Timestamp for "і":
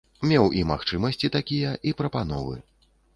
0.61-0.61, 1.91-1.93